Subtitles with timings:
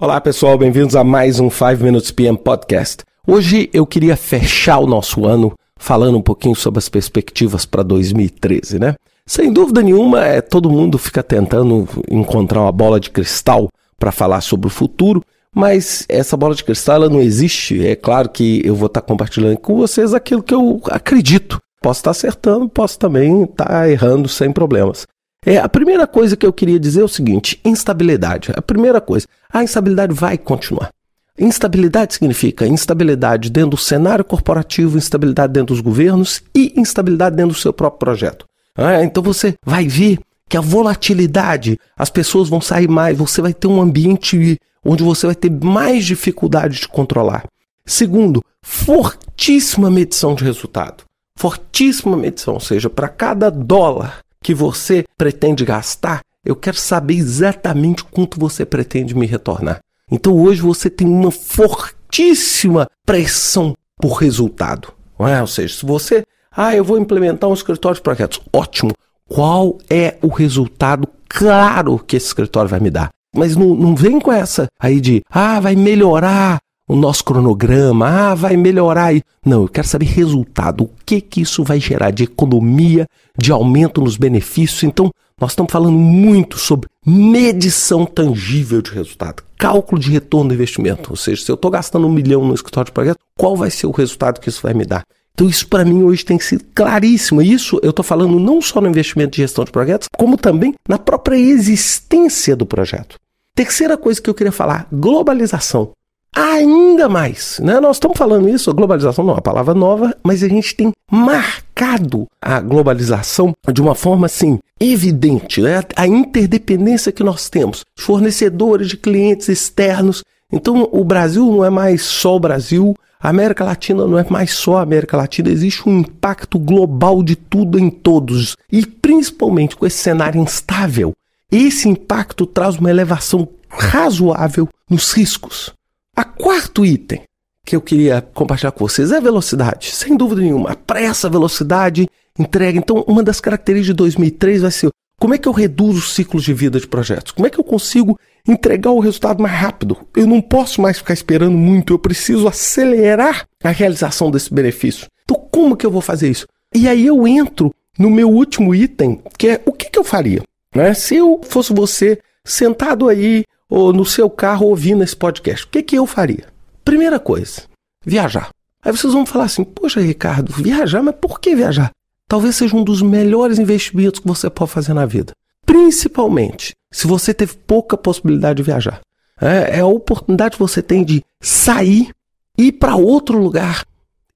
[0.00, 3.04] Olá pessoal, bem-vindos a mais um 5 Minutes PM Podcast.
[3.26, 8.78] Hoje eu queria fechar o nosso ano falando um pouquinho sobre as perspectivas para 2013,
[8.78, 8.94] né?
[9.26, 13.68] Sem dúvida nenhuma, é, todo mundo fica tentando encontrar uma bola de cristal
[13.98, 15.22] para falar sobre o futuro,
[15.54, 17.86] mas essa bola de cristal ela não existe.
[17.86, 21.58] É claro que eu vou estar tá compartilhando com vocês aquilo que eu acredito.
[21.82, 25.06] Posso estar tá acertando, posso também estar tá errando sem problemas.
[25.44, 28.52] É, a primeira coisa que eu queria dizer é o seguinte: instabilidade.
[28.54, 30.90] A primeira coisa, a instabilidade vai continuar.
[31.38, 37.58] Instabilidade significa instabilidade dentro do cenário corporativo, instabilidade dentro dos governos e instabilidade dentro do
[37.58, 38.44] seu próprio projeto.
[38.76, 43.54] Ah, então você vai ver que a volatilidade, as pessoas vão sair mais, você vai
[43.54, 47.46] ter um ambiente onde você vai ter mais dificuldade de controlar.
[47.86, 51.04] Segundo, fortíssima medição de resultado.
[51.38, 58.04] Fortíssima medição, ou seja, para cada dólar que você pretende gastar, eu quero saber exatamente
[58.04, 59.80] quanto você pretende me retornar.
[60.10, 64.92] Então hoje você tem uma fortíssima pressão por resultado.
[65.20, 65.40] É?
[65.40, 68.92] Ou seja, se você, ah, eu vou implementar um escritório de projetos, ótimo.
[69.28, 73.10] Qual é o resultado claro que esse escritório vai me dar?
[73.36, 76.58] Mas não, não vem com essa aí de, ah, vai melhorar
[76.90, 79.14] o nosso cronograma, ah, vai melhorar.
[79.46, 83.06] Não, eu quero saber resultado, o que que isso vai gerar de economia,
[83.38, 84.82] de aumento nos benefícios.
[84.82, 91.10] Então, nós estamos falando muito sobre medição tangível de resultado, cálculo de retorno do investimento.
[91.10, 93.86] Ou seja, se eu estou gastando um milhão no escritório de projeto, qual vai ser
[93.86, 95.04] o resultado que isso vai me dar?
[95.32, 97.40] Então, isso para mim hoje tem sido claríssimo.
[97.40, 100.98] Isso eu estou falando não só no investimento de gestão de projetos, como também na
[100.98, 103.14] própria existência do projeto.
[103.54, 105.92] Terceira coisa que eu queria falar: globalização
[106.34, 107.60] ainda mais.
[107.62, 107.80] Né?
[107.80, 112.26] Nós estamos falando isso, globalização não é uma palavra nova, mas a gente tem marcado
[112.40, 115.82] a globalização de uma forma assim evidente, né?
[115.96, 120.22] a interdependência que nós temos, fornecedores de clientes externos.
[120.52, 124.52] Então o Brasil não é mais só o Brasil, a América Latina não é mais
[124.52, 129.86] só a América Latina, existe um impacto global de tudo em todos e principalmente com
[129.86, 131.12] esse cenário instável.
[131.52, 135.72] Esse impacto traz uma elevação razoável nos riscos.
[136.20, 137.22] A quarto item
[137.64, 139.90] que eu queria compartilhar com vocês é a velocidade.
[139.90, 142.06] Sem dúvida nenhuma, a pressa, a velocidade,
[142.38, 142.78] entrega.
[142.78, 146.44] Então, uma das características de 2003 vai ser como é que eu reduzo os ciclos
[146.44, 147.32] de vida de projetos?
[147.32, 149.96] Como é que eu consigo entregar o resultado mais rápido?
[150.14, 155.06] Eu não posso mais ficar esperando muito, eu preciso acelerar a realização desse benefício.
[155.24, 156.46] Então, como que eu vou fazer isso?
[156.74, 160.42] E aí eu entro no meu último item, que é o que, que eu faria?
[160.74, 160.92] Né?
[160.92, 165.82] Se eu fosse você sentado aí ou no seu carro ouvindo esse podcast, o que,
[165.82, 166.48] que eu faria?
[166.84, 167.62] Primeira coisa,
[168.04, 168.50] viajar.
[168.82, 171.92] Aí vocês vão falar assim: Poxa, Ricardo, viajar, mas por que viajar?
[172.26, 175.32] Talvez seja um dos melhores investimentos que você pode fazer na vida.
[175.64, 179.00] Principalmente se você teve pouca possibilidade de viajar.
[179.40, 182.10] É, é a oportunidade que você tem de sair,
[182.58, 183.84] ir para outro lugar,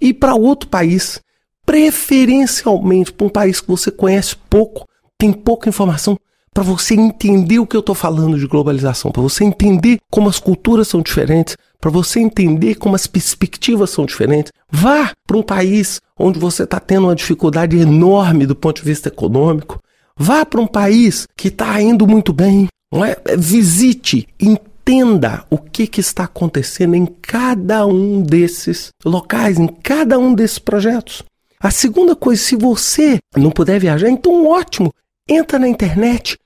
[0.00, 1.20] ir para outro país,
[1.64, 4.86] preferencialmente para um país que você conhece pouco,
[5.18, 6.18] tem pouca informação,
[6.54, 10.38] para você entender o que eu estou falando de globalização, para você entender como as
[10.38, 14.52] culturas são diferentes, para você entender como as perspectivas são diferentes.
[14.70, 19.08] Vá para um país onde você está tendo uma dificuldade enorme do ponto de vista
[19.08, 19.80] econômico.
[20.16, 22.68] Vá para um país que está indo muito bem.
[22.94, 23.36] É?
[23.36, 30.34] Visite, entenda o que, que está acontecendo em cada um desses locais, em cada um
[30.34, 31.22] desses projetos.
[31.58, 34.92] A segunda coisa, se você não puder viajar, então ótimo,
[35.28, 36.36] entra na internet,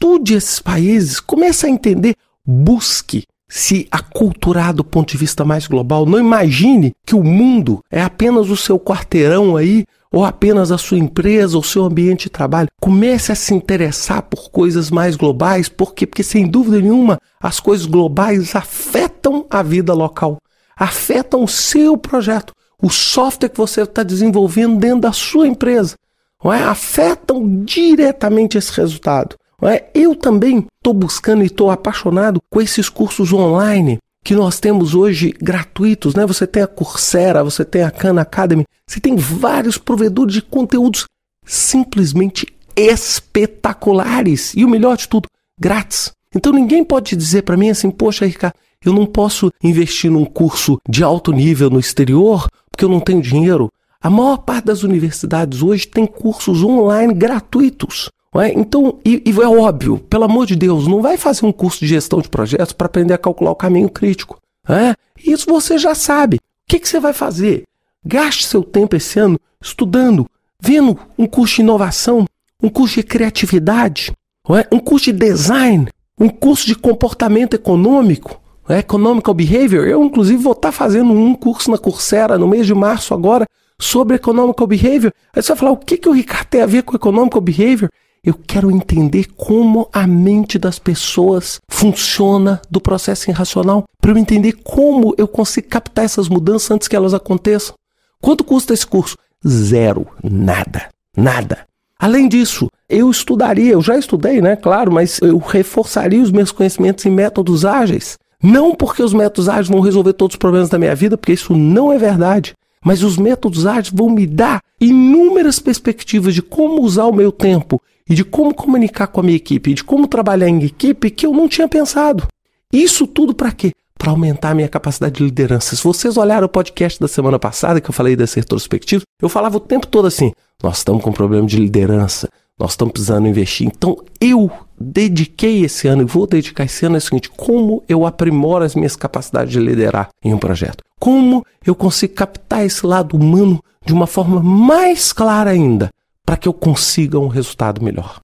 [0.00, 2.14] Estude esses países, comece a entender,
[2.46, 6.06] busque se aculturar do ponto de vista mais global.
[6.06, 10.98] Não imagine que o mundo é apenas o seu quarteirão aí, ou apenas a sua
[10.98, 12.68] empresa, o seu ambiente de trabalho.
[12.80, 16.06] Comece a se interessar por coisas mais globais, por quê?
[16.06, 20.38] Porque sem dúvida nenhuma, as coisas globais afetam a vida local,
[20.76, 25.96] afetam o seu projeto, o software que você está desenvolvendo dentro da sua empresa.
[26.44, 26.62] Não é?
[26.62, 29.34] Afetam diretamente esse resultado.
[29.62, 29.90] É?
[29.92, 35.34] Eu também estou buscando e estou apaixonado com esses cursos online que nós temos hoje
[35.40, 36.26] gratuitos, né?
[36.26, 41.06] Você tem a Coursera, você tem a Khan Academy, você tem vários provedores de conteúdos
[41.44, 42.46] simplesmente
[42.76, 45.28] espetaculares e o melhor de tudo,
[45.58, 46.12] grátis.
[46.34, 48.54] Então ninguém pode dizer para mim assim, poxa, Ricardo,
[48.84, 53.20] eu não posso investir num curso de alto nível no exterior porque eu não tenho
[53.20, 53.68] dinheiro.
[54.00, 58.08] A maior parte das universidades hoje tem cursos online gratuitos.
[58.40, 58.52] É?
[58.52, 61.86] Então, e, e, é óbvio, pelo amor de Deus, não vai fazer um curso de
[61.86, 64.38] gestão de projetos para aprender a calcular o caminho crítico.
[64.68, 64.94] É?
[65.24, 66.36] Isso você já sabe.
[66.36, 67.64] O que, que você vai fazer?
[68.04, 70.26] Gaste seu tempo esse ano estudando,
[70.60, 72.26] vendo um curso de inovação,
[72.62, 74.12] um curso de criatividade,
[74.50, 74.74] é?
[74.74, 75.88] um curso de design,
[76.18, 78.40] um curso de comportamento econômico.
[78.68, 79.86] Economical Behavior.
[79.86, 83.46] Eu, inclusive, vou estar tá fazendo um curso na Coursera no mês de março agora
[83.80, 85.10] sobre Economical Behavior.
[85.34, 87.88] Aí você vai falar, o que, que o Ricardo tem a ver com Economical Behavior?
[88.22, 94.52] Eu quero entender como a mente das pessoas funciona do processo irracional, para eu entender
[94.64, 97.74] como eu consigo captar essas mudanças antes que elas aconteçam.
[98.20, 99.16] Quanto custa esse curso?
[99.46, 101.66] Zero, nada, nada.
[101.98, 104.56] Além disso, eu estudaria, eu já estudei, né?
[104.56, 108.18] Claro, mas eu reforçaria os meus conhecimentos em métodos ágeis.
[108.42, 111.56] Não porque os métodos ágeis vão resolver todos os problemas da minha vida, porque isso
[111.56, 112.54] não é verdade.
[112.84, 117.80] Mas os métodos ágeis vão me dar inúmeras perspectivas de como usar o meu tempo
[118.08, 121.32] e de como comunicar com a minha equipe, de como trabalhar em equipe que eu
[121.32, 122.26] não tinha pensado.
[122.72, 123.72] Isso tudo para quê?
[123.96, 125.74] Para aumentar a minha capacidade de liderança.
[125.74, 129.56] Se vocês olharam o podcast da semana passada que eu falei dessa retrospectiva, eu falava
[129.56, 130.32] o tempo todo assim:
[130.62, 132.28] nós estamos com um problema de liderança,
[132.58, 133.66] nós estamos precisando investir.
[133.66, 138.06] Então eu dediquei esse ano e vou dedicar esse ano é o seguinte: como eu
[138.06, 140.84] aprimoro as minhas capacidades de liderar em um projeto?
[140.98, 145.90] Como eu consigo captar esse lado humano de uma forma mais clara ainda,
[146.28, 148.20] para que eu consiga um resultado melhor?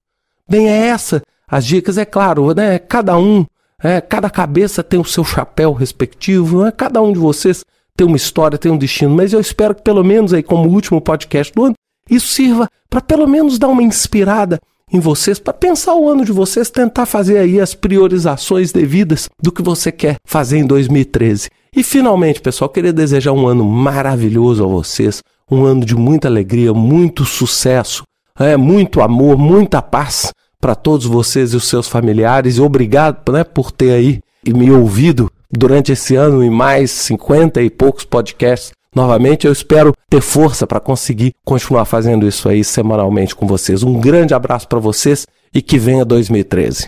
[0.47, 2.77] Bem, é essa as dicas, é claro, né?
[2.77, 3.47] Cada um,
[3.83, 6.71] é, cada cabeça tem o seu chapéu respectivo, né?
[6.71, 7.65] cada um de vocês
[7.97, 11.01] tem uma história, tem um destino, mas eu espero que pelo menos aí como último
[11.01, 11.73] podcast do ano,
[12.07, 14.59] isso sirva para pelo menos dar uma inspirada
[14.93, 19.51] em vocês, para pensar o ano de vocês, tentar fazer aí as priorizações devidas do
[19.51, 21.49] que você quer fazer em 2013.
[21.75, 26.73] E finalmente, pessoal, queria desejar um ano maravilhoso a vocês, um ano de muita alegria,
[26.73, 28.03] muito sucesso,
[28.39, 32.57] é, muito amor, muita paz para todos vocês e os seus familiares.
[32.57, 37.69] E obrigado né, por ter aí me ouvido durante esse ano em mais 50 e
[37.69, 39.45] poucos podcasts novamente.
[39.45, 43.83] Eu espero ter força para conseguir continuar fazendo isso aí semanalmente com vocês.
[43.83, 46.85] Um grande abraço para vocês e que venha 2013.